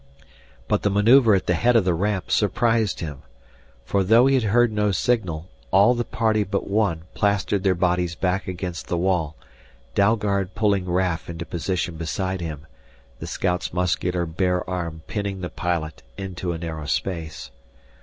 But 0.67 0.81
the 0.81 0.89
maneuver 0.89 1.35
at 1.35 1.45
the 1.45 1.53
head 1.53 1.75
of 1.75 1.85
the 1.85 1.93
ramp 1.93 2.31
surprised 2.31 3.01
him. 3.01 3.21
For, 3.85 4.03
though 4.03 4.25
he 4.25 4.33
had 4.33 4.45
heard 4.45 4.71
no 4.71 4.89
signal, 4.91 5.47
all 5.69 5.93
the 5.93 6.03
party 6.03 6.43
but 6.43 6.67
one 6.67 7.03
plastered 7.13 7.61
their 7.61 7.75
bodies 7.75 8.15
back 8.15 8.47
against 8.47 8.87
the 8.87 8.97
wall, 8.97 9.35
Dalgard 9.93 10.55
pulling 10.55 10.85
Raf 10.89 11.29
into 11.29 11.45
position 11.45 11.97
beside 11.97 12.41
him, 12.41 12.65
the 13.19 13.27
scout's 13.27 13.73
muscular 13.73 14.25
bare 14.25 14.67
arm 14.67 15.03
pinning 15.05 15.41
the 15.41 15.51
pilot 15.51 16.01
into 16.17 16.51
a 16.51 16.57
narrow 16.57 16.87
space. 16.87 17.51